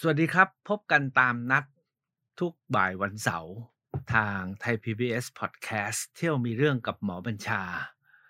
[0.00, 1.64] สวัสดีครับ พบกันตามนัด
[2.40, 3.54] ทุกบ่ายวันเสาร์
[4.14, 7.62] ทางไทย PBS Podcast เที่ยวมีเรื่องกับหมอบัญชา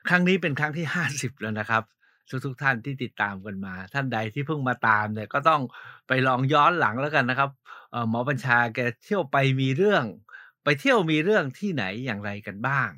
[0.09, 1.83] ครั้งนี้เป็นครั้งที่ 50 แล้วนะครับ
[2.29, 5.63] ทุกทุกท่านที่ติดตามกันมา ท่านใดที่เพิ่งมาตามเนี่ยก็ต้อง
[6.09, 7.51] ไปลองย้อนหลังแล้วกันนะครับ
[8.09, 10.05] หมอบัญชาแกเที่ยวไปมีเรื่อง
[10.65, 12.91] ไปเที่ยวมีเรื่องที่ไหนอย่างไรกันบ้าง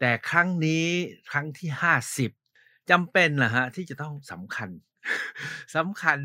[0.00, 0.86] แต่ครั้งนี้
[1.30, 1.68] ครั้งที่
[2.30, 4.68] 50จำเป็นนะฮะที่จะต้องสำคัญ
[5.76, 6.18] สำคัญ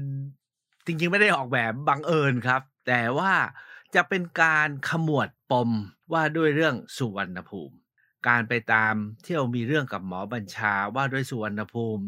[0.89, 3.33] จริงๆไม่ได้ออกแบบบังเอิญครับ แต่ว่า
[3.95, 5.69] จะเป็นการขมวดปม
[6.13, 7.75] ว่าด้วยเรื่องสุวรรณภูมิ
[8.27, 12.03] การไปตามเที่ยวมีเรื่องกับหมอบัญชาว่าด้วยสุวรรณภูมิ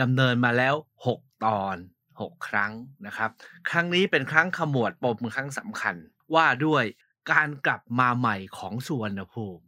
[0.00, 0.74] ดำเนินมาแล้ว
[1.08, 1.76] 6 ตอน
[2.10, 2.72] 6 ครั้ง
[3.06, 3.30] นะครับ
[3.70, 5.94] ครั้งนี้เป็นครั้งขมวดปมครั้งสำคัญ
[6.34, 6.84] ว่าด้วย
[7.32, 9.62] การกลับมาใหม่ของสุวรรณภูมิ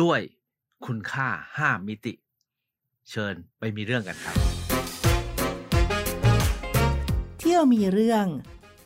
[0.00, 0.20] ด้วย
[0.86, 2.14] คุณค่า 5 มิติ
[3.10, 4.57] เชิญไปมีเรื่องกันครับ
[7.58, 8.26] ยวมีเรื่อง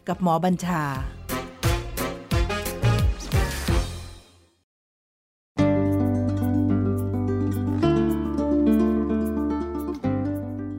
[0.09, 0.85] กับหมอบัญชา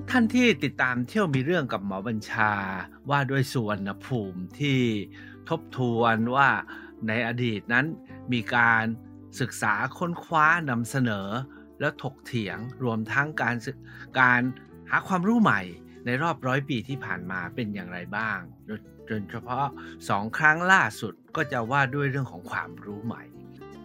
[0.09, 2.52] ท่านที่ติดตามเที่ยวมีเรื่องกับหมอบัญชา
[3.09, 4.80] ว่าด้วยสุวรรณภูมิที่
[5.50, 6.50] ทบทวนว่า
[7.08, 7.86] ในอดีตนั้น
[8.34, 8.86] มีการ
[9.39, 11.28] ศึกษาค้นคว้านำเสนอ
[11.80, 13.56] และถกเถียงรวมทั้งการ
[14.20, 14.42] การ
[14.89, 15.62] หาความรู้ใหม่
[16.06, 19.68] ในรอบร้อยปีที่ผ่านมาเป็นอย่างไรบ้างโดยเฉพาะ
[20.10, 23.23] สองครั้งล่าสุดก็จะว่าด้วยเรื่องของความรู้ใหม่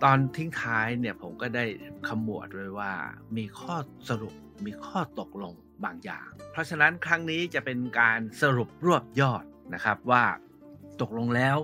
[0.02, 1.64] ตอนทิ้งท้ายเนี่ยผมก็ได้
[2.08, 2.92] ขมวดไว้ว่า
[3.36, 3.76] มีข้อ
[4.08, 4.34] สรุป
[4.66, 9.44] มีข้อตกลงบางอย่าง เพราะฉะนั้นครั้งนี้จะเป็นการสรุปรวบยอด
[9.74, 10.24] นะครับว่า
[11.00, 11.56] ตกลงแล้ว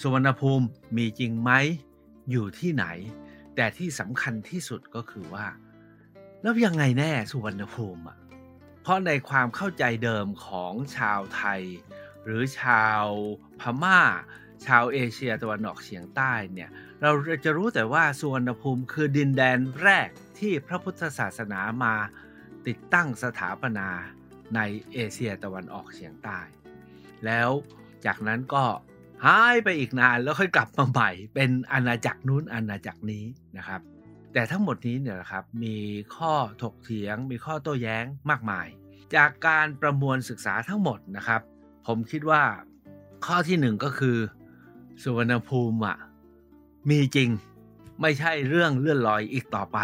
[0.00, 1.50] สุวรรณภูมิมีจริงไหม
[2.30, 2.86] อยู่ที่ไหน
[3.56, 5.46] แต่ที่สำคัญที่สุดก็คือว่า
[6.42, 8.16] แล้วยังไงแน่สุวรรณภูมิอะ
[8.82, 11.62] เพราะในความเข้าใจเดิมของชาวไทย
[12.24, 13.04] หรือชาว
[13.60, 14.00] พม่า
[14.66, 16.70] ชาวเอเชียตะวันออกเฉียงใต้เนี่ย
[17.02, 17.10] เรา
[17.44, 20.08] จะรู้แต่ว่าสุวรรณภูมิคือดินแดนแรก
[20.38, 21.94] ที่พระพุทธศาสนามา
[22.66, 23.88] ติดตั้งสถาปนา
[24.54, 24.60] ใน
[24.92, 26.38] เอเชียตะวันออกเฉียงใต้
[27.26, 27.50] แล้ว
[28.06, 28.64] จากนั้นก็
[29.26, 33.24] หายไปอีกนานแล้วค่อยกลับมาใหม่เป็นอาณาจักรนู้นอาณาจักรนี้
[33.56, 33.80] นะครับ
[34.32, 35.76] แต่ทั้งหมดนี้เนี่ยครับมี
[36.16, 36.32] ข้อ
[36.62, 38.66] ถกเถียง มีข้อโต้แย้งมากมาย
[39.14, 41.40] จากการประมวลศึกษาทั้งหมดนะครับ
[41.86, 42.42] ผมคิดว่า
[43.26, 44.16] ข้อที่หนึ่งก็คือ
[45.02, 45.96] สุวรรณภูมิอะ
[46.90, 47.30] มีจริง
[48.00, 49.78] ไม่ใช่เรื่องเลื่อนลอยอีกต่อไป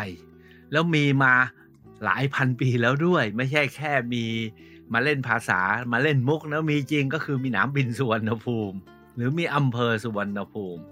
[0.72, 1.32] แล้วมีมา
[2.04, 4.24] หลายพันปีแล้วด้วย ไม่ใช่แค่มี
[4.92, 5.60] มาเล่นภาษา
[5.92, 8.76] มาเล่นมุกนะมีจริงก็คือมีหนามบินสุวรรณภูมิ
[9.16, 10.82] หรือมีอำเภอสุวรรณภูมิ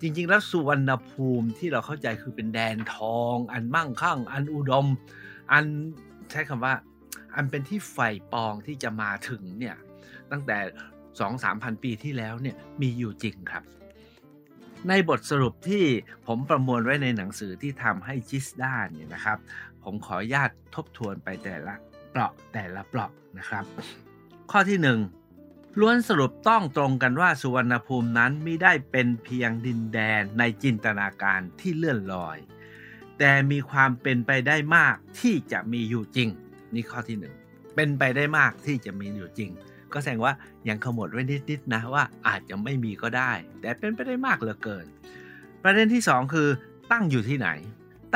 [0.00, 4.86] จริง ๆ แล้วสุวรรณภูมิที่เราเข้าใจคือเป็นแดนทอง อันมั่งคั่ง อันอุดม
[5.52, 5.64] อัน
[6.30, 6.74] ใช้คำว่า
[7.34, 7.98] อันเป็นที่ไฟ
[8.32, 9.76] ปองที่จะมาถึงเนี่ย
[10.30, 10.58] ตั้งแต่
[11.20, 13.64] สองสามพันปีที่แล้วเนี่ยมีอยู่จริงครับ
[14.88, 15.84] ในบทสรุปที่
[16.26, 19.38] ผมประมวลไว้ในหนังสือที่ทำให้จิสด้านเนี่ยนะครับ
[19.84, 21.74] ผมขออนุญาตทบทวนไปแต่ละ
[22.10, 23.64] เปราะแต่ละเปราะนะครับ
[24.50, 24.98] ข้อที่หนึ่ง
[25.80, 32.38] ล้วนสรุปต้องตรงกันว่าสุวรรณภูมินั้นไม่ได้เป็นเพียงดินแดนในจินตนาการที่เลื่อนลอย
[33.18, 36.28] แต่มีความเป็นไปได้มากที่จะมีอยู่จริง
[36.74, 37.34] นี่ข้อที่หนึ่ง
[37.74, 39.50] เป็นไปได้มากที่จะมีอยู่จริง
[39.92, 40.32] ก็แสดงว่า
[40.68, 44.86] ยังขมวดไว้นิดๆนะว่าอาจจะไม่มีก็ได้ แต่เป็นไปได้มากเหลือเกิน
[45.62, 46.48] ประเด็นที่สองคือ
[46.92, 47.48] ตั้งอยู่ที่ไหน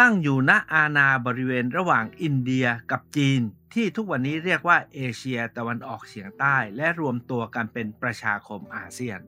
[0.00, 3.40] ตั้งอยู่ณอาณาบริเวณระหว่างอินเดียกับจีน
[3.81, 9.21] ที่ทุกวันนี้เรียกว่าเอเชียตะวันออกเฉียงใต้ และรวมตัวกันเป็นประชาคมอาเซียน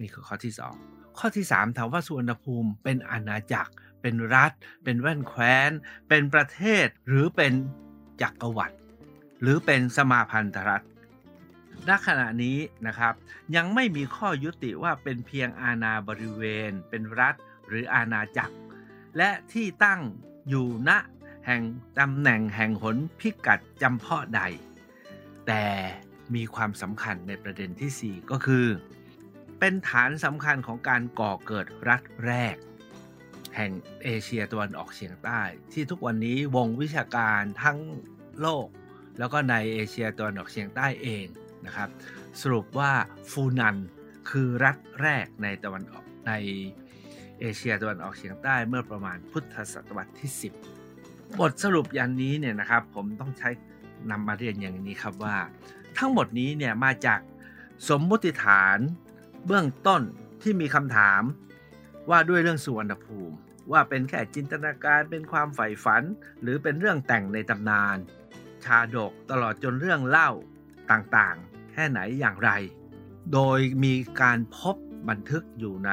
[0.00, 0.54] นี่คือข้อที่
[0.86, 4.52] 2 ข้อที่ 3 ถามว่าสุวรรณภูมิเป็นอาณาจักร เป็นรัฐ
[4.84, 5.70] เป็นแว่นแคว้น
[6.08, 7.52] เป็นประเทศหรือเป็น
[8.22, 8.76] จักรวรรดิ
[9.42, 10.84] หรือเป็นสมาพันธรัฐ
[11.88, 13.14] ณขณะนี้นะครับ
[13.56, 17.34] ยังไม่มีข้อยุติว่าเป็นเพียงอาณาบริเวณ เป็นรัฐ
[17.68, 18.54] หรืออาณาจักร
[19.16, 20.00] และที่ตั้ง
[20.48, 20.90] อยู่ณ
[21.50, 21.66] แห่ง
[21.98, 24.42] ตำแหน่งแห่งหนพิกัดจำเพาะใด
[25.46, 25.64] แต่
[26.34, 28.66] มีความสำคัญในประเด็นที่ 4 ก็คือ
[29.58, 32.56] เป็นฐานสำคัญของการก่อเกิดรัฐแรก
[33.56, 33.70] แห่ง
[34.04, 35.40] เอเชียตะวันออกเฉียงใต้
[35.72, 37.78] ที่ทุกวันนี้วงวิชาการทั้ง
[38.40, 38.66] โลก
[39.18, 41.24] แล้วก็ในเอเชียตะวันออกเฉียงใต้เอง
[41.66, 41.88] นะครับ
[42.40, 42.92] สรุปว่า
[43.30, 43.76] ฟูนัน
[44.30, 46.32] คือรัฐแรกในตะวันออกใน
[47.40, 50.77] เอเชียตะวันออกเฉียงใต้เมื่อประมาณพุทธศตวรรษที่ 10
[51.38, 53.48] บทสรุปอย่างนี้เนี่ยนะครับ ผมต้องใช้
[54.10, 55.36] นำมาเรียนอย่างนี้ครับว่า
[55.98, 57.20] ทั้งหมดนี้เนี่ยมาจาก
[57.88, 58.78] สมมติฐาน
[59.46, 60.02] เบื้องต้น
[60.42, 61.22] ที่มีคำถาม
[62.10, 63.36] ว่าด้วยเรื่องสุวรรณภูมิ
[63.72, 66.02] ว่าเป็นแค่จินตนาการเป็นความใฝ่ฝัน
[66.42, 67.96] หรือเป็นเรื่องแต่งในตำนาน
[68.64, 70.30] ชาดกตลอดจนเรื่องเล่า
[70.90, 72.50] ต่างๆ แค่ไหนอย่างไร
[73.32, 74.76] โดยมีการพบ
[75.08, 75.92] บันทึกอยู่ใน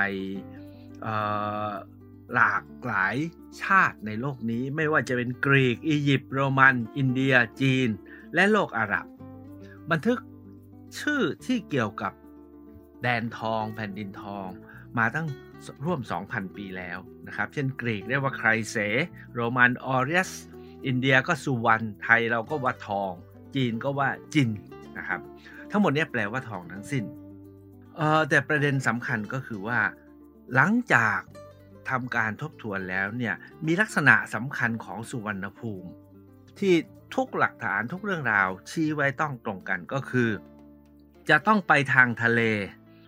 [2.34, 3.16] หลากหลาย
[3.62, 7.90] ชาติในโลกนี้ไม่ว่าจะเป็นกรีก อียิปต์โรมัน อินเดีย จีน
[8.36, 9.06] และโลกอาหรับ
[9.92, 10.20] บันทึก
[11.00, 12.14] ชื่อที่เกี่ยวกับ
[13.02, 14.48] แดนทอง แผ่นดินทอง
[14.98, 15.28] มาตั้ง
[15.86, 18.78] ร่วม 2,000 ปีแล้วนะครับ เช่นกรีกเรียกว่าใครเส
[19.34, 20.32] โรมันออเรียส
[20.86, 23.12] อินเดียก็สุวรรณ ไทยเราก็ว่าทอง
[23.56, 24.50] จีนก็ว่าจิน
[24.98, 25.20] นะครับ
[25.72, 27.04] ทั้งหมดนี้แปลว่าทองทั้งสิ้น
[28.30, 29.80] แต่ประเด็นสำคัญก็คือว่า
[30.56, 31.20] หลังจาก
[31.90, 33.36] ทำการทบทวนแล้วเนี่ย
[33.66, 35.90] มีลักษณะสำคัญของสุวรรณภูมิ
[36.60, 36.74] ที่
[37.16, 40.30] ทุกหลักฐานทุกเรื่องราวชี้ไว้ต้องตรงกันก็คือ
[41.30, 42.42] จะต้องไปทางทะเล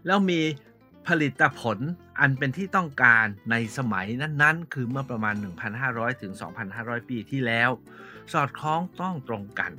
[0.05, 0.41] แล้วมี
[1.07, 1.77] ผลิตผล
[2.19, 5.35] อันเป็นที่ต้องการในสมัยนั้นๆ คือเมื่อประมาณ
[5.77, 6.33] 1,500 ถึง
[6.71, 7.69] 2,500 ปีที่แล้ว
[8.33, 9.71] สอดคล้องต้องตรงกัน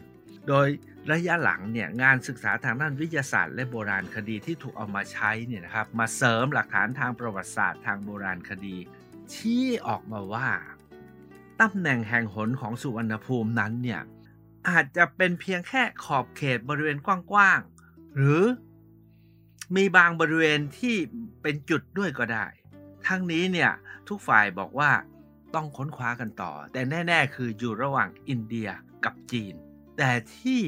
[0.48, 0.68] โดย
[1.12, 8.76] ระยะหลังเนี่ยงานศึกษาทางด้านวิทยาศาสตร์และโบราณคดีที่ถูกเอามาใช้เนี่ยนะครับมาเสริมหลักฐานทางประวัติศาสตร์ทางโบราณคดี
[9.34, 10.48] ชี้ออกมาว่า
[11.60, 14.00] ตำแหน่งแห่งหนของสุวรรณภูมินั้นเนี่ย
[14.68, 18.42] อาจจะเป็นเพียงแค่ขอบเขตบริเวณกว้างๆหรือ
[19.76, 20.96] มีบางบริเวณที่
[21.42, 22.46] เป็นจุดด้วยก็ได้
[23.06, 23.70] ทั้งนี้เนี่ย
[24.08, 24.90] ทุกฝ่ายบอกว่า
[25.54, 28.68] ต้องค้นคว้ากันต่อ แต่แน่ ๆ คืออยู่ระหว่างอินเดีย
[29.04, 29.54] กับจีน
[29.98, 30.62] แต่ที่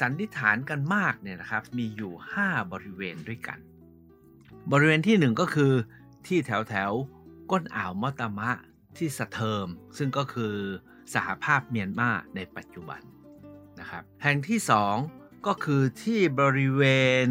[0.00, 2.12] สันนิษฐานกันมากเนี่ยนะครับมีอยู่
[2.42, 3.58] 5 บริเวณด้วยกัน
[4.72, 5.72] บริเวณที่ 1 ก็คือ
[6.26, 6.92] ที่แถวแถว
[7.50, 8.50] ก้นอ่าวมอตามะ
[8.96, 9.66] ที่สะเทิม
[9.98, 10.54] ซึ่งก็คือ
[11.14, 13.00] สหภาพเมียนมาในปัจจุบัน
[13.80, 14.58] นะครับแห่งที่
[15.02, 16.82] 2 ก็คือที่บริเว
[17.26, 17.28] ณ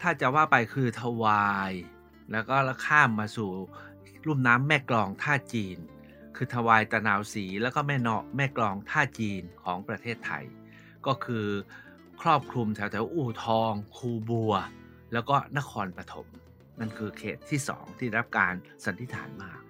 [0.00, 1.72] ถ้าจะว่าไปคือทวาย
[2.32, 2.56] แล้วก็
[2.86, 3.50] ข้ามมาสู่
[4.26, 5.78] ลุ่มน้ำแม่กลองท่าจีน
[6.36, 10.44] คือทวายตะนาวสีแล้วก็แม่เนาะแม่กลองท่าจีนของประเทศไทย
[11.06, 11.46] ก็คือ
[12.20, 14.54] ครอบคลุมแถวแถวอู่ทอง คูบัว
[15.12, 16.26] แล้วก็นครปฐม
[16.80, 18.54] นั่นคือเขตที่ 2 ที่รับการ
[18.84, 19.60] สันนิษฐานมาก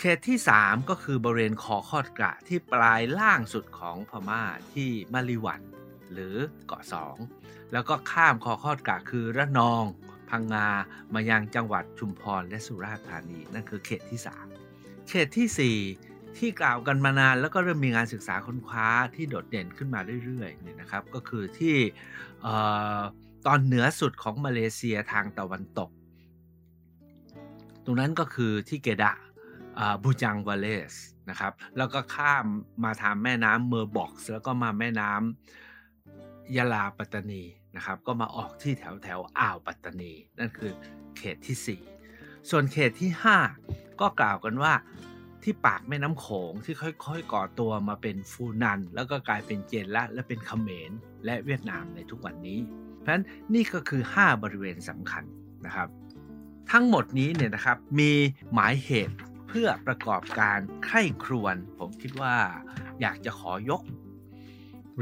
[0.00, 4.42] เขตที่ 3 ก็คือบริเวณคอคอดกระที่ปลายล่างสุดของพม่า
[4.72, 5.62] ที่มะลิวัน
[6.12, 6.36] หรือ
[6.66, 7.16] เกาะสอง
[7.72, 9.84] แล้วก็ข้ามคอคอดกะคือระนอง
[10.30, 10.68] พังงา
[11.14, 14.49] มายังจังหวัดชุมพรและสุราษฎร์ธานี นั่นคือเขตที่ 3
[15.10, 21.76] เขตที่ 4 ที่กล่าวกันมานานแล้วก็เริ่มมีงานศึกษาค้นคว้าที่โดดเด่นขึ้นมาเรื่อยๆเนี่ยนะครับ ก็คือที่
[23.46, 25.90] ตอนเหนือสุดของมาเลเซียทางตะวันตก
[27.84, 29.12] ตรงนั้นก็คือที่เกดะห์
[30.02, 30.94] บูจัง valley
[31.30, 32.46] นะครับแล้วก็ข้าม
[32.84, 37.42] มาทางแม่น้ำเมอร์บ็อกซ์แล้วก็มาแม่น้ำยะลาปัตตานี
[37.76, 40.72] นะครับก็มาออกที่แถวแถวอ่าวปัตตานี นั่นคือ
[41.18, 41.78] เขตที่
[42.12, 43.10] 4 ส่วนเขตที่
[43.54, 44.72] 5 ก็กล่าวกันว่า
[45.42, 50.90] ที่ปากแม่น้ำโขงที่ค่อยๆ ก่อตัวมาเป็นฟูนัน แล้วก็กลายเป็นเจนละและเป็นเขมร
[51.24, 52.58] และเวียดนามในทุกวันนี้
[52.98, 53.24] เพราะฉะนั้น
[53.54, 55.24] นี่ก็คือ 5 บริเวณสำคัญ
[55.66, 55.88] นะครับ
[56.72, 58.12] ทั้งหมดนี้เนี่ยนะครับมี
[58.52, 59.16] หมายเหตุ
[59.48, 62.36] เพื่อประกอบการไข้ครวน ผมคิดว่า
[63.00, 63.82] อยากจะขอยก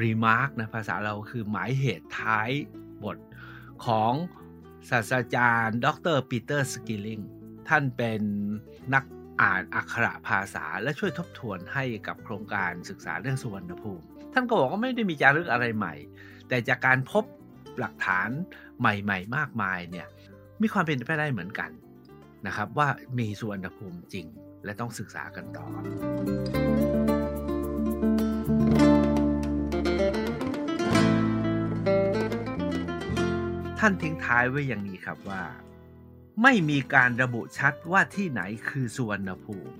[0.00, 2.50] remark นะภาษาเราคือหมายเหตุท้าย
[3.04, 3.18] บท
[3.86, 4.12] ของ
[4.90, 7.20] ศาสตราจารย์ ดรปีเตอร์สกิลลิง
[7.68, 8.22] ท่านเป็น
[8.94, 9.04] นัก
[9.40, 15.94] อ่านอักขระภาษาและช่วยทบทวนให้กับโครงการศึกษาเรื่องสุวรรณภูมิ ท่านก็บอกว่าไม่ได้มีจารึกอะไรใหม่
[16.48, 17.24] แต่จากการพบ
[17.78, 18.28] หลักฐาน
[18.80, 20.06] ใหม่ ๆ มากมายเนี่ย
[20.62, 21.70] มีความเป็นไปได้เหมือนกัน
[22.46, 22.88] นะครับว่า
[23.18, 24.26] มีสุวรรณภูมิจริง
[24.64, 25.66] และต้องศึกษากันต่อ
[33.78, 35.42] ท่านทิ้งท้ายไว้อย่างนี้ครับว่า
[36.42, 39.74] ไม่มีการระบุชัดว่าที่ไหนคือสุวรรณภูมิ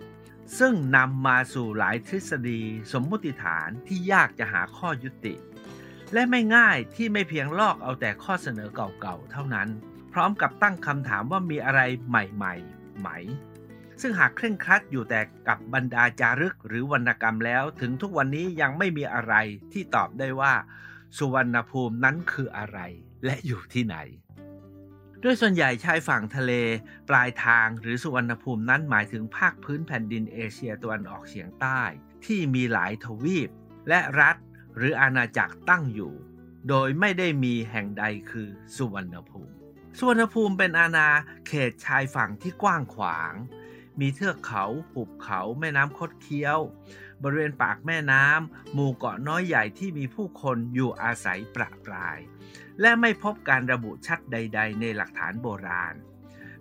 [0.58, 2.60] ซึ่งนำมาสู่หลายทฤษฎี
[2.92, 5.34] สมมติฐานที่ยากจะหาข้อยุติ
[6.12, 9.68] และไม่ง่ายที่ไม่เพียงลอกเอาแต่ข้อเสนอเก่าๆเท่านั้น
[10.12, 13.08] พร้อมกับตั้งคำถามว่ามีอะไรใหม่ๆ ไหม
[14.00, 19.34] ซึ่งหากเคร่งครัดอยู่แต่กับบรรดาจารึกหรือวรรณกรรมแล้ว ถึงทุกวันนี้ยังไม่มีอะไร
[19.72, 20.52] ที่ตอบได้ว่า
[21.16, 22.78] สุวรรณภูมินั้นคืออะไร
[23.24, 23.96] และอยู่ที่ไหน
[25.22, 26.52] ด้วยส่วนใหญ่ชายฝั่งทะเล
[27.08, 31.80] ปลายทางหรือสุวรรณภูมินั้นหมายถึงภาคพื้นแผ่นดินเอเชียตะวันออกเฉียงใต้
[32.24, 33.48] ที่มีหลายทวีป
[33.88, 34.36] และรัฐ
[34.76, 36.12] หรืออาณาจักรตั้งอยู่
[36.68, 39.54] โดยไม่ได้มีแห่งใดคือสุวรรณภูมิ
[39.98, 41.08] สุวรรณภูมิเป็นอาณา
[41.46, 43.32] เขตชายฝั่งที่กว้างขวาง
[44.00, 46.58] มีเทือกเขาหุบเขาแม่น้ำคดเคี้ยว
[47.22, 52.18] บริเวณปากแม่น้ำหมู่เกาะน้อยใหญ่ที่มีผู้คนอยู่อาศัยประปราย
[52.80, 55.94] และไม่พบการระบุชัดใด ๆ ในหลักฐานโบราณ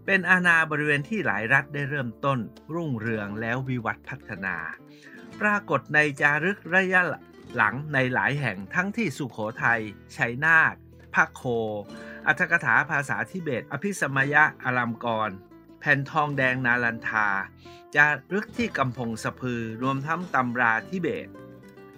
[0.05, 2.39] เป็นอาณาบริเวณที่หลายรัฐได้เริ่มต้น
[2.73, 4.55] รุ่งเรืองแล้ววิวัฒน์พัฒนา
[5.41, 7.01] ปรากฏในจารึกระยะ
[7.55, 9.81] หลังในหลายแห่งทั้งที่สุขโขทยัย
[10.15, 10.75] ชัยนาท
[11.13, 11.41] พะโค
[12.27, 15.29] อัธกถาภาษาทิเบต อภิสมยะอารามกร
[15.79, 17.27] แผ่นทองแดงนาลันทา
[17.95, 21.27] จารึกที่กำพงสะพือรวมทั้งตำราทิเบต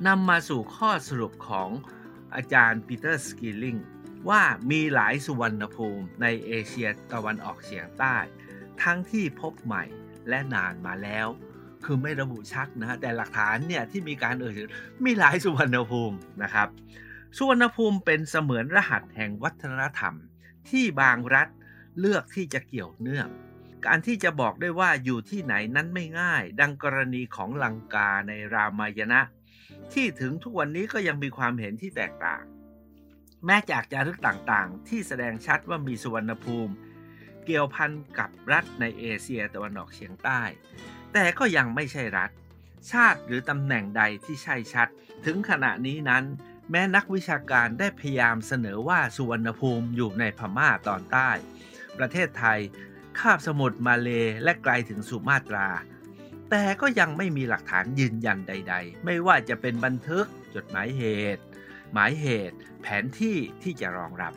[0.07, 1.69] นำมาสู่ข้อสรุปของ
[2.35, 3.77] อาจารย์ปีเตอร์สกิลลิง
[4.29, 8.17] ว่ามีหลายสุวรรณภูมิในเอเชียตะวันออกเฉียงใต้
[8.83, 9.83] ทั้งที่พบใหม่
[10.29, 11.27] และนานมาแล้ว
[11.85, 14.69] คือไม่ระบุชัดนะแต่หลักฐานเนี่ยที่มีการเอ่ยถึง
[15.05, 16.67] มีหลายสุวรรณภูมินะครับ
[17.37, 20.15] สุวรรณภูมิเป็นเสมือนรหัสแห่งวัฒนธรรม
[20.69, 21.47] ที่บางรัฐ
[21.99, 23.27] เลือกที่จะเกี่ยวเนื่อง
[23.85, 29.21] การที่จะบอกได้ว่าอยู่ที่ไหนนั้นไม่ง่าย ดังกรณีของลังกาในรามายณะ
[29.93, 32.43] ที่ถึงทุกวันนี้ก็ยังมีความเห็นที่แตกต่าง
[33.45, 36.73] แม้จากจารึกต่างๆ ที่แสดงชัดว่ามีสุวรรณภูมิ
[37.45, 40.41] เกี่ยวพันกับรัฐในเอเชียตะวันออกเฉียงใต้
[41.13, 42.31] แต่ก็ยังไม่ใช่รัฐ
[42.91, 44.87] ชาติหรือตำแหน่งใดที่ใช่ชัด
[45.25, 46.23] ถึงขณะนี้นั้น
[46.71, 51.29] แม้นักวิชาการได้พยายามเสนอว่าสุวรรณภูมิอยู่ในพม่าตอนใต้
[51.97, 52.59] ประเทศไทย
[53.19, 54.09] คาบสมุทรมาเล
[54.43, 55.67] และไกลถึงสุมาตรา
[56.49, 61.03] แต่ก็ยังไม่มีหลักฐานยืนยันใด ๆ ไม่ว่าจะเป็นบันทึกจดหมายเห
[61.35, 61.43] ตุ
[61.93, 64.33] หมายเหตุ แผนที่ที่จะรองรับ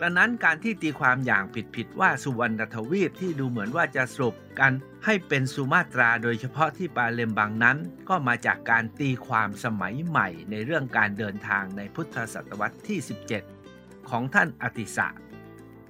[0.00, 1.44] กระนั้นการที่ตีความอย่าง
[1.74, 4.72] ผิดๆว่าสุวรรณทวีปที่ดูเหมือนว่าจะสรุปกัน
[5.04, 12.98] ให้เป็นสุมาตราโดยเฉพาะที่ปาเลมบังนั้น ก็มาจากการตีความสมัยใหม่ในเรื่องการเดินทางในพุทธศตวรรษที่
[13.54, 15.08] 17 ของท่านอติสะ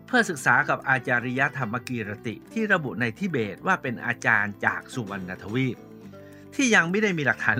[0.06, 5.76] เพื่อศึกษากับอาจารยธรรมกีรติที่ระบุในทิเบตว่าเป็นอาจารย์จากสุวรรณทวีป
[6.54, 7.59] ที่ยังไม่ได้มีหลักฐาน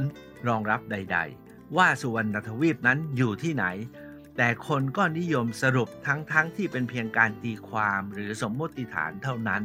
[0.49, 1.43] รองรับใด ๆ
[1.76, 3.66] ว่าสุวรรณทวีปนั้นอยู่ที่ไหน
[4.37, 9.62] แต่คนก็นิยมสรุปทั้งๆทที่เป็นเพียงการตีความหรือสมมติฐานเท่านั้น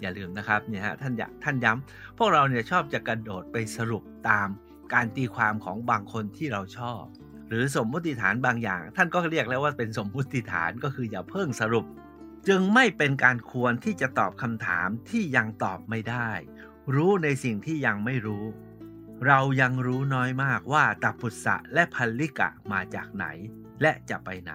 [0.00, 4.48] อย่าลืมนะครับเนี่ยฮะท่านยากท่านย้ำพวกเราเนี่ยชอบจะกระโดดไปสรุปตาม
[4.94, 7.02] การตีความของบางคนที่เราชอบ
[7.48, 11.84] หรือสมมติฐานบางอย่าง ท่านก็เรียกแล้วว่าเป็นสมมติฐานก็คืออย่าเพิ่งสรุป
[12.48, 16.30] จึงไม่เป็นการควรที่จะตอบคำถามที่ยังตอบไม่ได้
[16.94, 18.44] รู้ในสิ่งที่ยังไม่รู้
[19.24, 23.26] เรายังรู้น้อยมากว่าตัพุสะและพัลลิกะมาจากไหน
[23.82, 24.52] และจะไปไหน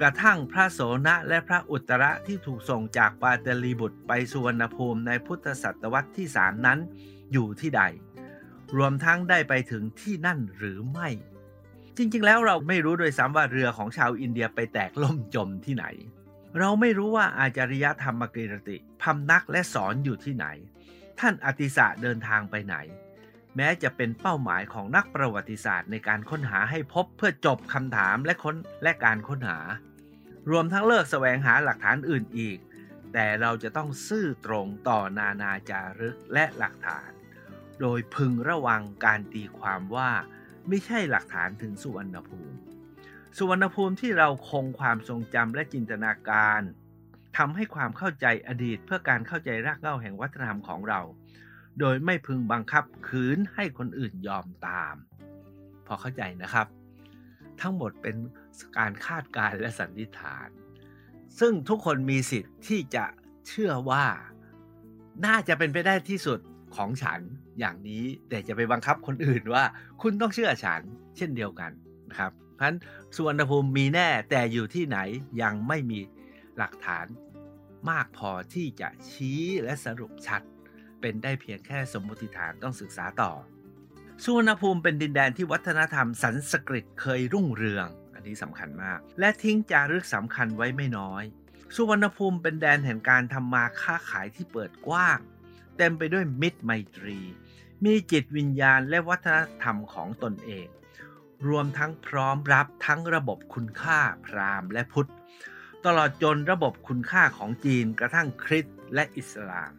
[0.00, 6.78] กระทั่งพระโสนะและพระอุตระที่ถูกส่งจากปาตลีบุตรไปสุวรรณภูมิในพุทธศตวรรษที่สามนั้น
[7.32, 7.82] อยู่ที่ใด
[8.76, 11.08] รวมทั้งได้ไปถึงที่นั่นหรือไม่
[11.96, 15.86] จริงๆ แล้วเราไม่รู้โดยซ้ำว่าเรือของชาวอินเดียไปแตกล่มจมที่ไหน
[16.58, 20.46] เราไม่รู้ว่าอาจาริยธรรมกรติพำนักและสอนอยู่ที่ไหน
[21.20, 22.76] ท่านอติสะเดินทางไปไหน
[23.56, 29.58] แม้จะเป็นเป้าหมายของนักประวัติศาสตร์ในการค้นหาให้พบเพื่อจบคำถามและค้นและการค้นหา
[30.50, 32.58] รวมทั้งเลิกแสวงหาหลักฐานอื่นอีก
[33.12, 37.10] แต่เราจะต้องซื่อตรงต่อนานาจารึกและหลักฐาน
[37.80, 40.10] โดยพึงระวังการตีความว่า
[40.68, 42.56] ไม่ใช่หลักฐานถึงสุวรรณภูมิ
[43.36, 46.62] สุวรรณภูมิที่เราคงความทรงจำและจินตนาการ
[47.36, 51.00] ทำให้ความเข้าใจอดีตเพื่อการเข้าใจรากเหง้าแห่งวัฒนธรรมของเรา
[51.80, 54.94] โดยไม่พึงบังคับขืนให้คนอื่นยอมตาม
[55.86, 56.66] พอเข้าใจนะครับ
[57.60, 58.16] ทั้งหมดเป็น
[58.78, 60.48] การคาดการณ์และสันนิษฐาน
[61.38, 63.04] ซึ่งทุกคนมีสิทธิ์ที่จะ
[63.48, 64.04] เชื่อว่า
[65.26, 66.38] น่าจะเป็นไปได้ที่สุด
[66.76, 67.20] ของฉัน
[67.58, 69.64] อย่างนี้แต่จะไปบังคับคนอื่นว่า
[70.02, 70.80] คุณต้องเชื่อฉัน
[71.16, 71.72] เช่นเดียวกัน
[72.08, 72.76] นะครับเพราะฉะนั้น
[73.14, 74.98] สุวรรณภูมิมีแน่แต่อยู่ที่ไหน
[75.42, 76.00] ยังไม่มี
[76.56, 77.06] หลักฐาน
[77.90, 80.42] มากพอที่จะชี้และสรุปชัด
[81.02, 83.32] เป็นได้เพียงแค่สมมติฐานต้องศึกษาต่อ
[84.22, 91.24] สุวรรณภูมิเป็นดินแดนที่วัฒนธรรมสันสกฤตเคยรุ่งเรือง อันนี้สำคัญมาก และทิ้งจารึกสำคัญไว้ไม่น้อย
[91.74, 95.18] สุวรรณภูมิเป็นแดนแห่งการทำมาค้าขายที่เปิดกว้าง
[95.76, 97.18] เต็มไปด้วยมิตรไมตรี
[97.84, 100.68] มีจิตวิญญาณและวัฒนธรรมของตนเอง
[101.48, 105.10] รวมทั้งพร้อมรับทั้งระบบคุณค่าพราหมณ์และพุทธ
[105.84, 109.72] ตลอดจนระบบคุณค่าของจีนกระทั่งคริสต์และอิสลาม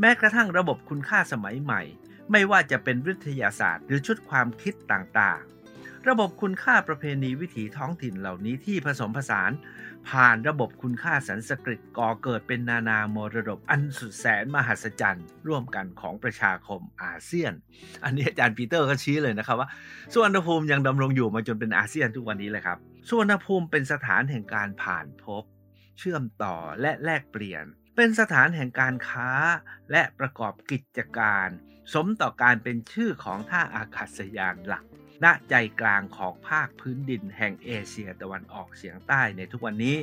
[0.00, 1.82] แม้กระทั่งระบบคุณค่าสมัยใหม่
[2.30, 9.50] ไม่ว่าจะเป็นวิทยาศาสตร์ หรือชุดความคิดต่างๆ ระบบคุณค่าประเพณีวิถีท้องถิ่นเหล่านี้ที่ผสมผสาน
[10.08, 17.52] ผ่านระบบคุณค่าสันสกฤตก่อเกิดเป็นนานามรดกอันสุดแสนมหัศจรรย์ ร่วมกันของประชาคมอาเซียน
[18.04, 19.68] อันนี้อาจารย์ปีเตอร์ก็ชี้เลยนะครับว่า
[20.12, 22.78] สุวรรณภูมิยังดำรงอยู่มาจนเป็นอาเซียนทุกวันนี้เลยครับ
[23.08, 25.44] สุวรรณภูมิเป็นสถานแห่งการผ่านพบ
[25.98, 27.64] เชื่อมต่อและแลกเปลี่ยน
[28.00, 29.30] เป็นสถานแห่งการค้า
[29.92, 31.48] และประกอบกิจการ
[31.94, 34.84] สมต่อการเป็นชื่อของท่าอากาศยานหลัก
[35.24, 39.98] ณใจกลางของภาคพื้นดินแห่งเอเชียตะวันออกเฉียงใต้ในทุกวันนี้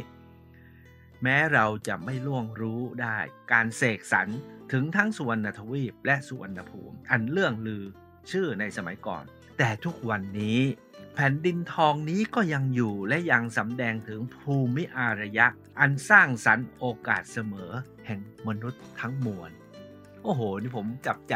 [1.24, 3.18] แม้เราจะไม่ล่วงรู้ได้
[3.54, 4.28] การเสกสรร
[4.72, 7.84] ถึงทั้งสุวรรณทวีปและสุวรรณภูมิ อันเรื่องลือ
[8.32, 9.26] ชื่อในสมัยก่อน
[9.58, 10.60] แต่ทุกวันนี้
[11.14, 15.48] แผ่นดินทองนี้ก็ยังอยู่และยังสำแดงถึงภูมิอารยะ
[15.80, 17.72] อันสร้างสรรค์โอกาสเสมอ
[18.06, 19.52] แห่งมนุษย์ทั้งมวล
[20.24, 21.36] โอ้โห นี่ผมจับใจ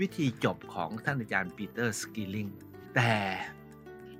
[0.00, 2.48] วิธีจบของท่านอาจารย์ปีเตอร์สกิลลิง
[2.96, 3.14] แต่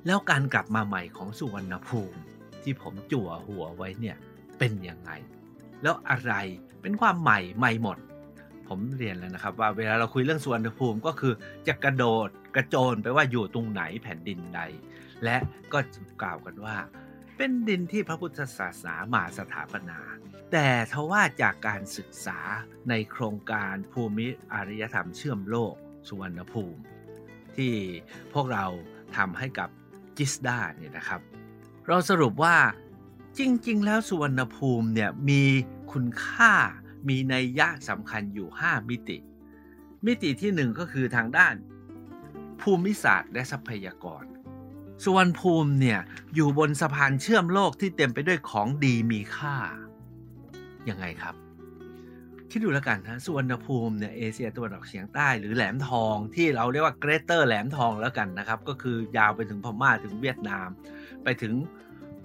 [0.07, 2.21] แล้วการกลับมาใหม่ของสุวรรณภูมิ
[2.63, 4.17] ที่ผมจั่วหัวไว้เนี่ย
[4.59, 5.11] เป็นยังไง
[5.83, 6.33] แล้วอะไร
[6.83, 7.99] เป็นความใหม่ใหม่หมด
[8.69, 11.33] ผมเรียนแล้วนะครับ ว่าเวลาเราคุยเรื่องสุวรรณภูมิก็คือ
[11.69, 14.61] จะกระโดดกระโจนไปว่าอยู่ตรงไหนแผ่นดินใด
[15.25, 15.37] และ
[15.73, 15.79] ก็
[16.23, 16.77] กล่าวกันว่า
[17.37, 19.99] เป็นดินที่พระพุทธศาสนามาสถาปนา
[20.53, 22.39] แต่ทว่าจากการศึกษา
[22.89, 25.75] ในโครงการภูมิอารยธรรมเชื่อมโลก
[26.09, 26.81] สุวรรณภูมิ
[27.57, 27.75] ที่
[28.33, 28.65] พวกเรา
[29.17, 29.69] ทำให้กับ
[30.17, 31.21] จิสดาเนี่ยนะครับ
[31.89, 32.57] เราสรุปว่า
[33.39, 35.43] จริง ๆ แล้วสุวรรณภูมิเนี่ยมี
[35.93, 36.53] คุณค่า
[37.09, 39.19] มีในัยะสำคัญอยู่ 5 มิติ
[40.07, 41.55] มิติที่ 1 ก็คือทางด้าน
[42.61, 44.25] ภูมิศาสตร์และทรัพยากร
[45.03, 46.01] สุวรรณภูมิเนี่ย
[46.35, 49.57] อยู่บนสะพานเชื่อมโลกที่เต็มไปด้วยของดีมีค่า
[50.89, 51.35] ยังไงครับ
[52.51, 60.69] คิดดูแล้วกันนะสุวรรณภูมิเนี่ยเอเชียตะวันออกเฉียงใต้หรือแหลมทองที่เราเรียกว่าเกรเตอร์แหลมทองแล้วกันนะครับ ก็คือยาวไปถึงพม่าถึงเวียดนาม
[61.25, 61.53] ไปถึง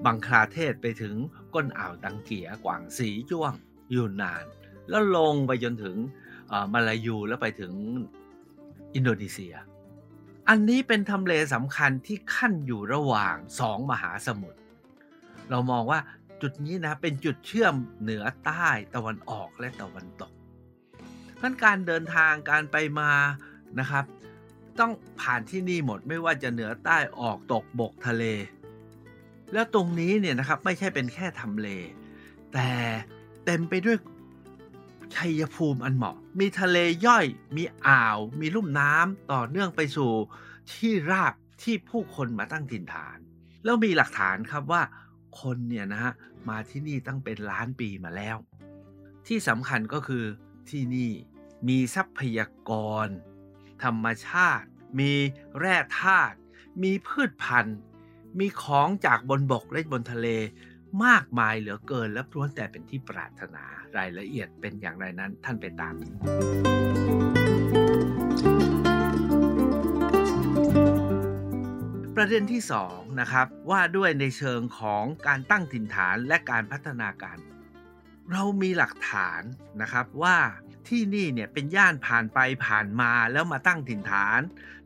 [0.05, 1.15] บังคลาเทศไปถึง
[1.53, 3.53] ก้นอ่าวตังเกียกวางสีจ้วง
[3.93, 4.45] ยูนนาน
[4.89, 5.95] แล้วลงไปจนถึง
[6.73, 7.73] มาลายูแล้วไปถึง
[8.95, 9.53] อินโดนีเซีย
[10.50, 14.59] อันนี้เป็นทำเลสำคัญที่ขั้นอยู่ระหว่างสองมหาสมุทร
[15.50, 16.00] เรามองว่า
[16.41, 20.31] จุดนี้นะเป็นจุดเชื่อมเหนือใต้ตะวันออกและตะวันตก
[21.38, 23.11] เพราะการเดินทางการไปมา
[23.79, 24.05] นะครับ
[24.79, 28.23] ต้องผ่านที่นี่หมดไม่ว่าจะเหนือใต้ออกตกบกทะเล
[29.53, 31.69] แล้วตรงนี้เนี่ยนะครับไม่ใช่เป็นแค่ทำเล
[32.53, 32.69] แต่
[33.45, 33.97] เต็มไปด้วย
[35.15, 37.25] ชัยภูมิอันเหมาะ มีทะเลย่อย
[37.56, 40.12] มีอ่าว มีลุ่มน้ำต่อเนื่องไปสู่
[40.72, 43.18] ที่ราบที่ผู้คนมาตั้งถิ่นฐาน
[43.63, 44.82] แล้วมีหลักฐานครับว่า
[45.41, 46.13] คนเนี่ยนะฮะ
[46.50, 48.38] มาที่นี่ตั้งเป็นล้านปีมาแล้ว
[49.27, 50.25] ที่สำคัญก็คือ
[50.70, 51.12] ที่นี่
[51.68, 52.72] มีทรัพยาก
[53.05, 53.07] ร
[53.83, 54.68] ธรรมชาติ
[55.00, 55.14] มี
[55.59, 56.35] แร่ธาตุ
[56.83, 57.79] มีพืชพันธุ์
[58.40, 60.27] มีของจากบนบกและบนทะเล
[61.06, 63.66] มากมายเหลือเกิน และล้วนแต่เป็นที่ปรารถนา
[63.98, 65.94] รายละเอียดเป็นอย่างไรนั้นท่านไปตาม
[72.16, 77.38] ประเด็นที่2นะครับว่าด้วยในเชิงของการตั้งถิ่นฐานและการพัฒนาการ
[78.32, 79.42] เรามีหลักฐาน
[79.82, 80.38] นะครับว่า
[80.88, 84.40] ที่นี่เนี่ยเป็นย่านผ่านไปผ่านมาแล้วมาตั้งถิ่นฐาน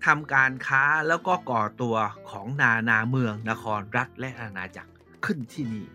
[0.05, 1.97] ทำการค้าแล้วก็ก่อตัว
[2.31, 4.91] ของนานาเมืองนครรัฐและอาณาจักร
[5.25, 5.87] ขึ้นที่นี่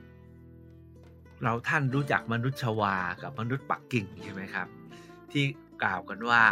[1.42, 4.68] เราท่านรู้จักมนุษย์ชวากับมนุษย์ปักกิ่งใช่ไหมครับ
[5.32, 5.44] ที่
[5.82, 6.42] กล่าวกันว่า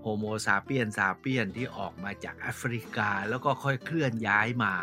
[0.00, 4.74] โฮโมซาเปียนซาเปียนที่ออกมาจากแอฟริกาแล้วก็ค่อยเคลื่อนย้ายมา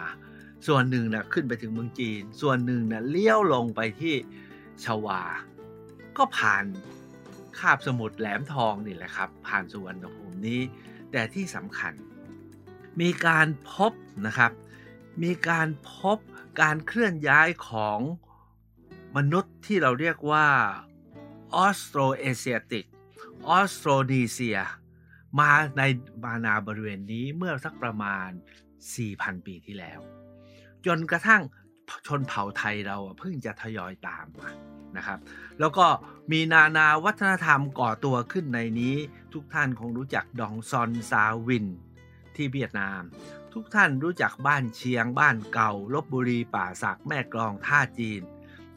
[0.68, 4.16] ส่วนหนึ่งนะขึ้นไปถึงเมืองจีน ส่วนหนึ่งนะเลี้ยวลงไปที่
[4.86, 5.22] ชวา
[6.18, 6.66] ก็ผ่าน
[7.60, 10.62] คาบสมุทรแหลมทองนี่แหละครับ ผ่านสุวรรณภูมินี้
[11.12, 11.94] แต่ที่สำคัญ
[13.02, 13.92] มีการพบ
[14.26, 14.52] นะครับ
[15.24, 16.18] มีการพบ
[16.62, 18.00] การเคลื่อนย้ายของ
[19.18, 20.48] มนุษย์ที่เราเรียกว่า
[21.56, 22.86] ออสโตรเอเชียติก
[23.50, 24.60] ออสโตรนีเซีย
[25.40, 25.82] มาใน
[26.24, 28.30] มานาบริเวณนี้เมื่อสักประมาณ
[28.88, 30.00] 4,000 ปีที่แล้ว
[30.86, 31.42] จนกระทั่ง
[32.08, 34.50] ชนเผ่าไทยเราเพิ่งจะทยอยตามมา
[34.98, 35.20] นะครับ
[35.60, 35.86] แล้วก็
[36.32, 38.96] มีนานาวัฒนธรรมก่อตัวขึ้นในนี้
[39.34, 41.68] ทุกท่านคงรู้จักดองซอนซาวิน
[42.36, 43.02] ที่เวียดนาม
[43.58, 48.22] ทุกท่านรู้จักบ้านเชียง บ้านเก่าลบบุรีป่าสักแม่กลองท่าจีน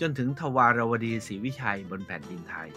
[0.01, 2.69] จนถึงทวารวดีศรีวิชัยบนแผ่นดินไทย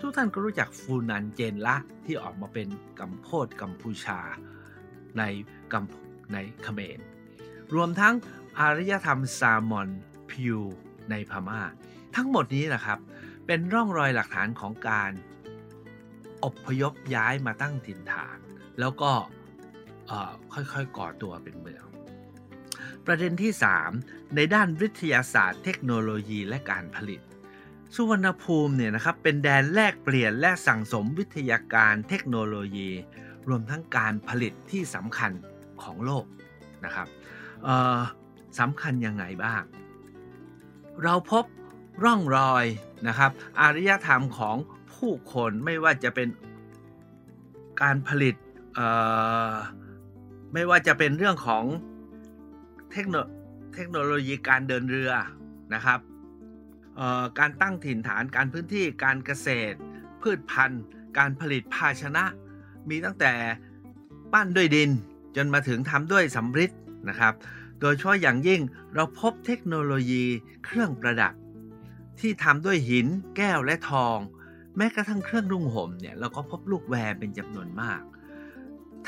[0.00, 2.68] ทุกท่านก็รู้จักฟูนันเจนละที่ออกมาเป็น
[3.00, 4.20] กัมโพดกัมพูชา
[5.18, 5.22] ใน
[5.72, 5.84] กัม
[6.32, 7.00] ในเขมร
[7.74, 8.14] รวมทั้ง
[8.58, 9.88] อารยธรรมซามอน
[10.30, 10.60] พิว
[11.10, 11.60] ในพมา่า
[12.16, 12.98] ทั้งหมดนี้แหละครับ
[13.46, 15.12] เป็นร่องรอยหลักฐานของการ
[16.44, 18.38] อพยพย้ายมาตั้งถิ่นฐาน
[18.80, 19.12] แล้วก็
[20.52, 21.84] ค่อยๆ ก่อตัวเป็นเมือง
[23.06, 23.52] ประเด็นที่
[23.92, 27.20] 3 ในด้านวิทยาศาสตร์ เทคโนโลยีและการผลิต
[27.94, 32.90] สุวรรณภูมิเนี่ยนะครับเป็นแดนแลกเปลี่ยนและสั่งสมวิทยาการเทคโนโลยี
[33.48, 35.32] รวมทั้งการผลิตที่สำคัญ
[35.82, 36.24] ของโลก
[36.84, 37.08] นะครับ
[38.58, 39.62] สำคัญยังไงบ้าง
[41.02, 41.44] เราพบ
[42.04, 42.64] ร่องรอย
[43.08, 44.56] นะครับอารยธรรมของ
[44.94, 46.28] ผู้คนไม่ว่าจะเป็น
[47.82, 48.34] การผลิต
[50.54, 51.64] ไม่ว่าจะเป็นเรื่องของ
[52.92, 53.16] เทคโน
[53.74, 55.12] เทคโนโลยีการเดินเรือ
[55.74, 56.00] นะครับ
[57.38, 59.76] การตั้งถิ่นฐานการพื้นที่การเกษตร
[60.22, 60.84] พืชพันธุ์
[61.18, 62.24] การผลิตภาชนะ
[62.88, 63.32] มีตั้งแต่
[64.32, 64.90] ปั้นด้วยดิน
[65.36, 66.70] จนมาถึงทำด้วยสำริด
[67.08, 67.34] นะครับ
[67.80, 68.60] โดยเฉพาะอย่างยิ่ง
[68.94, 70.24] เราพบเทคโนโลยี
[70.64, 71.34] เครื่องประดับ
[72.20, 74.18] ที่ทำด้วยหิน แก้วและทอง
[74.76, 78.00] แม้กระทั่งเครื่องนุ่งห่มเนี่ยเราก็พบลูกแวร์เป็นจำนวนมาก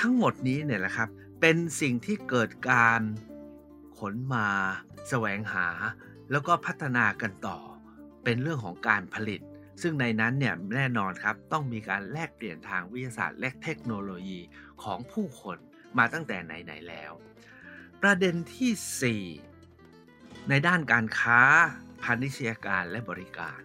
[0.00, 1.09] ทั้งหมดนี้เนี่ยแหละครับ
[1.40, 3.01] เป็นสิ่งที่เกิดการ
[3.99, 4.49] ขนมา
[5.09, 5.68] แสวงหา
[6.31, 7.59] แล้วก็พัฒนากันต่อ
[8.25, 9.40] เป็นเรื่องของการผลิต
[9.83, 14.40] ซึ่งในนั้นเนี่ยแน่นอนครับต้องมีการแลกเปลี่ยนทางวิทยาศาสตร์ และเทคโนโลยี
[14.83, 15.59] ของผู้คน
[15.99, 17.12] มาตั้งแต่ไหนๆแล้ว
[18.03, 21.40] ประเด็นที่ 4 ในด้านการค้า
[22.03, 23.61] พาณิชยการและบริการ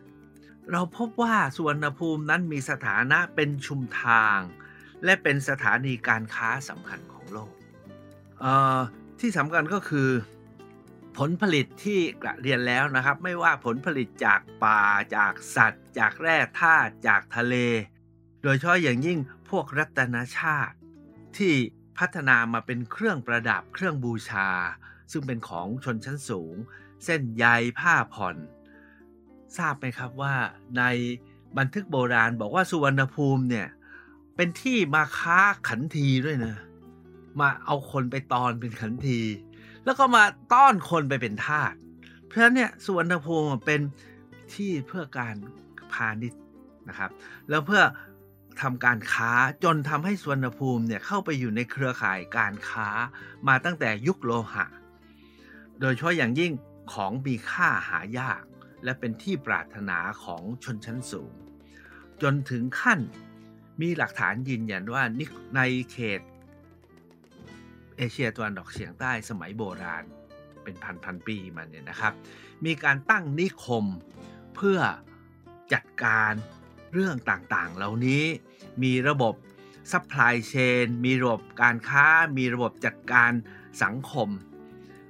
[0.72, 4.40] เราพบว่าสุวรรณภูมินั้นมีสถานะเป็นชุมทาง
[5.06, 7.54] และเป็นสถานีการค้าสำคัญของโลก
[9.20, 10.10] ที่สำคัญก็คือ
[11.18, 14.82] ผลผลิตที่กระเรียนแล้วนะครับ ไม่ว่าผลผลิตจากป่า
[15.16, 17.56] จากสัตว์ จากแร่ธาตุจากทะเล
[18.44, 20.76] โดยเฉพาะอย่างยิ่งพวกรัตนชาติ
[21.38, 21.54] ที่
[21.98, 24.50] พัฒนามาเป็นเครื่องประดับเครื่องบูชา
[25.12, 26.56] ซึ่งเป็นของชนชั้นสูง
[27.06, 27.46] เส้นใย
[27.80, 28.36] ผ้าผ่อน
[29.58, 30.36] ทราบไหมครับว่า
[30.78, 30.84] ใน
[31.58, 33.68] บันทึกโบราณบอกว่าสุวรรณภูมิเนี่ย
[34.36, 36.56] เป็นที่มาค้าขันทีด้วยนะ
[37.40, 39.22] มาเอาคนไปตอนเป็นขันที
[39.86, 41.74] แล้วก็มาต้อนคนไปเป็นทาส
[42.26, 43.82] เพราะฉะนั้นเนี่ยสุวรรณภูมิเป็น
[44.54, 45.36] ที่เพื่อการ
[45.94, 46.42] พาณิชย์
[46.90, 47.12] นะครับ
[47.50, 47.84] แล้วเพื่อ
[48.62, 49.32] ทำการค้า
[49.64, 52.90] จนทำให้สุวรรณภูมิเนี่ยเข้าไปอยู่ในเครือข่ายการค้า
[53.48, 54.66] มาตั้งแต่ยุคโลหะ
[55.80, 56.52] โดยเฉพาะอย่างยิ่ง
[56.94, 58.42] ของมีค่าหายาก
[58.84, 61.34] และเป็นที่ปรารถนาของชนชั้นสูง
[62.22, 63.00] จนถึงขั้น
[63.82, 65.04] มีหลักฐานยืนยันว่า
[65.56, 66.22] ในเขต
[68.02, 70.04] เอเชียตะวันออกเฉียงใต้สมัยโบราณ
[70.64, 72.14] เป็นพันพันปีมาเนี่ยนะครับ
[72.66, 73.86] มีการตั้งนิคม
[74.56, 74.80] เพื่อ
[75.74, 76.34] จัดการ
[76.94, 78.24] เรื่องต่างๆ เหล่านี้
[78.84, 79.34] มีระบบ
[79.92, 80.54] supply chain
[80.86, 82.06] นมีระบบการค้า
[82.38, 83.32] มีระบบจัดการ
[83.84, 84.30] สังคม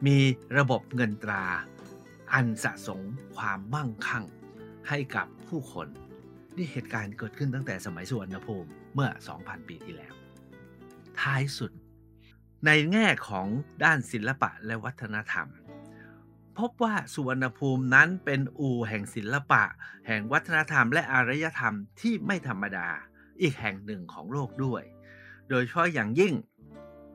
[0.08, 0.18] มี
[0.58, 1.46] ระบบเงินตรา
[2.34, 3.02] อันสะสม
[3.36, 4.26] ความมั่งคั่ง
[4.90, 5.88] ให้กับผู้คน
[6.56, 10.14] นี่เหตุการณ์เกิดขึ้นตั้งแต่สมัยสุวรรณภูมิเมื่อ 2,000 ปีที่แล้ว
[11.22, 11.72] ท้ายสุด
[12.66, 13.48] ในแง่ของ
[13.84, 15.48] ด้านศิลปะและวัฒนธรรม
[16.58, 19.64] พบว่าสุวรรณภูมินั้นเป็นอู่แห่งศิลปะ
[20.08, 22.90] แห่งวัฒนธรรมและอารยธรรมที่ไม่ธรรมดา
[23.42, 24.84] อีกแห่งหนึ่งของโลกด้วย
[25.50, 26.34] โดยเฉพาะอย่างยิ่ง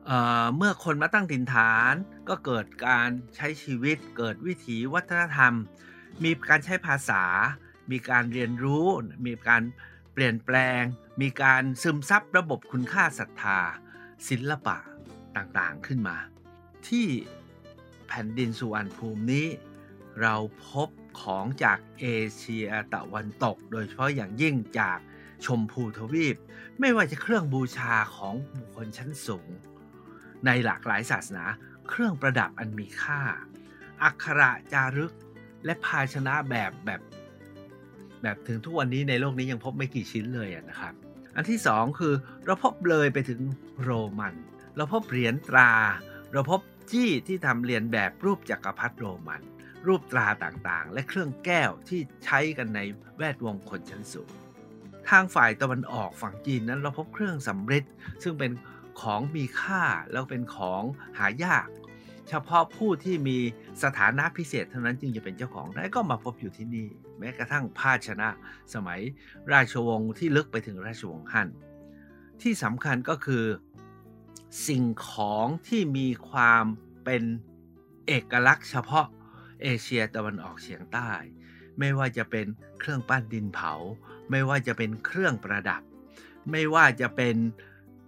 [0.05, 1.93] เเมื่อคนมาตั้งถิ่นฐาน
[2.29, 5.53] ก็เกิดการใช้ชีวิต เกิดวิถีวัฒนธรรม
[6.23, 7.23] มีการใช้ภาษา
[7.91, 8.87] มีการเรียนรู้
[9.25, 9.61] มีการ
[10.13, 10.81] เปลี่ยนแปลง
[11.21, 13.59] มีการซึมซับระบบคุณค่าศรัทธา
[14.29, 14.77] ศิลปะ
[15.37, 16.17] ต่างๆขึ้นมา
[16.87, 17.07] ที่
[18.07, 19.47] แผ่นดินสุวรรณภูมินี้
[20.21, 20.35] เรา
[20.67, 20.89] พบ
[21.21, 24.99] ของจากเอเชียตะวันตก โดยเฉพาะอย่างยิ่งจาก
[25.45, 26.35] ชมพูทวีป
[26.79, 29.49] ไม่ว่าจะเครื่องบูชาของบุคคลชั้นสูง
[30.45, 31.45] ในหลากหลายศาสนา
[31.89, 33.21] เครื่องประดับอันมีค่า
[34.03, 35.13] อักขระจารึก
[35.65, 37.01] และภาชนะแบบแบบ
[38.21, 40.93] แบบถึงทุกวันนี้ในโลกนี้ยังพบไม่กี่ชิ้นเลยนะครับ
[41.35, 42.13] อันที่สองคือ
[42.45, 43.39] เราพบเลยไปถึง
[43.83, 44.35] โรมัน
[44.77, 45.71] เราพบเหรียญตรา
[46.33, 46.61] เราพบ
[46.91, 49.41] จี้ที่ทำเรียนแบบรูปจักรพรรดิโรมัน
[49.87, 52.79] รูปตราต่างๆ และเครื่องแก้วที่ใช้กันใน
[53.17, 54.29] แวดวงคนชั้นสูง
[55.09, 57.85] ทางฝ่ายตะวันออกฝั่งจีนนั้นเราพบเครื่องสำริด
[58.23, 58.51] ซึ่งเป็น
[59.01, 60.83] ของมีค่าแล้วเป็นของ
[61.17, 61.67] หายาก
[62.29, 63.37] เฉพาะผู้ที่มี
[63.83, 66.87] สถานะพิเศษเท่านั้นจึงจะเป็นเจ้าของได้ก็มาพบอยู่ที่นี่
[67.19, 68.29] แม้กระทั่งภาชนะ
[68.73, 69.01] สมัย
[69.51, 71.49] ราชวงศ์ที่ลึกไปถึงราชวงศ์ฮั่น
[72.41, 73.43] ที่สำคัญก็คือ
[74.67, 76.63] สิ่งของที่มีความ
[77.05, 77.23] เป็น
[78.07, 79.07] เอกลักษณ์เฉพาะ
[79.63, 81.11] เอเชียตะวันออกเฉียงใต้
[81.79, 82.45] ไม่ว่าจะเป็น
[82.79, 83.73] เครื่องปั้นดินเผา
[84.31, 85.81] ไม่ว่าจะเป็นเครื่องประดับ
[86.51, 87.35] ไม่ว่าจะเป็น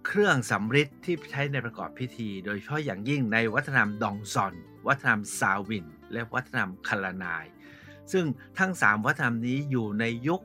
[0.06, 4.54] เครื่องสำริดที่ใช้ในประกอบพิธี โดยเฉพาะอย่างยิ่งในวัฒนธรรมดองซอน
[4.86, 7.46] วัฒนธรรมซาวิน และวัฒนธรรมคาลานาย
[8.12, 8.24] ซึ่ง
[8.58, 10.42] ทั้ง 3 วัฒนธรรมนี้อยู่ในยุค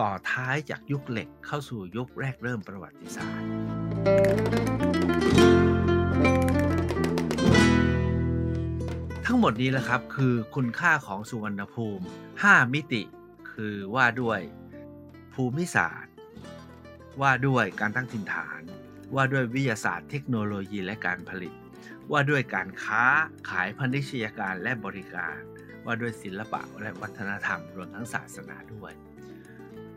[0.00, 4.95] ต่อท้ายจากยุคเหล็กเข้าสู่ยุคแรกเริ่มประวัติศาสตร์
[9.28, 12.04] ทั้งหมดนี้แหละครับคือคุณค่าของสุวรรณภูมิ
[12.40, 13.02] 5 มิติ
[13.52, 14.40] คือว่าด้วย
[15.34, 16.14] ภูมิศาสตร์
[17.20, 18.60] ว่าด้วยการตั้งถิ่นฐาน
[19.14, 21.52] ว่าด้วยวิทยาศาสตร์เทคโนโลยีและการผลิต
[22.12, 23.04] ว่าด้วยการค้า
[23.50, 25.36] ขายพันธิชยการและบริการ
[25.84, 28.92] ว่าด้วยศิลปะและวัฒนธรรมรวมทั้งศาสนาด้วย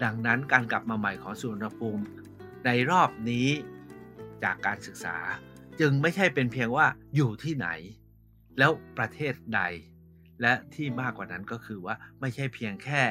[0.04, 2.04] ดังนั้นการกลับมาใหม่ของสุวรรณภูมิ
[2.66, 3.48] ในรอบนี้
[4.44, 5.18] จากการศึกษา
[5.80, 7.70] จึงไม่ใช่เป็นเพียงว่าอยู่ที่ไหน
[8.60, 9.62] แล้วประเทศใด
[10.42, 13.02] และที่มากกว่านั้นก็คือว่าไม่ใช่เพียงแค่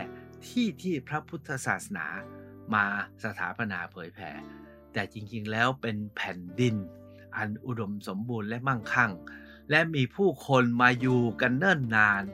[0.46, 2.06] ที่ที่พระพุทธศาสนา
[2.74, 2.84] มา
[3.24, 4.30] สถาปนาเผยแผ่
[4.92, 6.76] แต่จริงๆแล้วเป็นแผ่นดิน
[7.36, 9.12] อันอุดมสมบูรณ์และมั่งคั่ง
[9.70, 12.24] และมีผู้คนมาอยู่กันเนิ่นนาน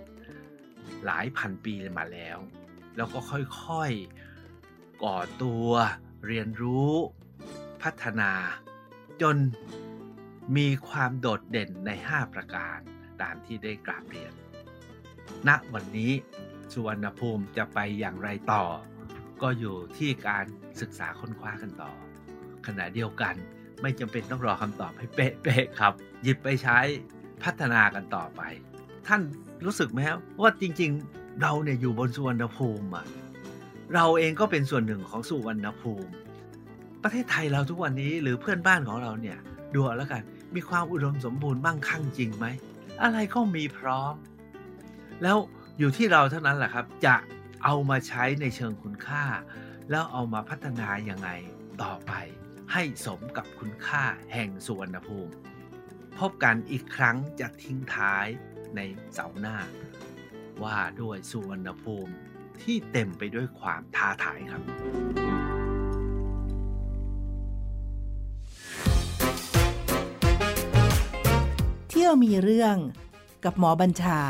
[1.04, 2.38] หลายพันปีมาแล้ว
[2.96, 5.68] แล้วก็ค่อยๆก่อตัว
[6.26, 6.92] เรียนรู้
[7.82, 8.32] พัฒนา
[9.22, 9.36] จน
[10.56, 12.78] มีความโดดเด่นใน 5 ประการ
[13.22, 14.32] ตามที่ได้กราบเรียน
[15.48, 16.12] ณวันนี้
[16.72, 18.64] สุวรรณภูมิจะไปอย่างไรต่อ
[19.42, 20.44] ก็อยู่ที่การ
[20.80, 21.92] ศึกษาค้นคว้ากันต่อ
[22.66, 23.34] ขณะเดียวกัน
[23.82, 26.78] ไม่จำเป็นต้องรอคำตอบให้เป๊ะๆครับ หยิบไปใช้
[27.42, 28.40] พัฒนากันต่อไป
[29.06, 29.20] ท่าน
[29.64, 33.06] รู้สึกไหมครับว่าจริงๆเราเนี่ยอยู่บนสุวรรณภูมิอะ
[33.94, 36.10] เราเองก็เป็นส่วนหนึ่งของสุวรรณภูมิ
[37.02, 39.38] ประเทศไทยเราทุกวันนี้หรือเพื่อนบ้านของเราเนี่ย
[39.74, 40.22] ดูแล้วกัน
[40.54, 42.46] มีความอุดมสมบูรณ์มั่งคั่งจริงไหม
[43.02, 44.14] อะไรก็มีพร้อม
[45.22, 45.36] แล้ว
[45.78, 47.16] อยู่ที่เราเท่านั้นแหละครับ จะ
[47.64, 49.24] เอามาใช้ในเชิงคุณค่า
[49.90, 51.28] แล้วเอามาพัฒนายังไง
[51.82, 52.12] ต่อไป
[52.72, 54.02] ให้สมกับคุณค่า
[54.32, 55.32] แห่งสุวรรณภูมิ
[56.18, 58.26] พบกันอีกครั้งจะทิ้งท้าย
[58.76, 58.80] ใน
[59.12, 59.56] เสาร์หน้า
[60.62, 62.12] ว่าด้วยสุวรรณภูมิ
[62.62, 65.63] ที่เต็มไปด้วยความท้าทายครับ
[72.06, 72.76] ที่ยวมีเรื่อง
[73.44, 74.20] กับหมอบัญชา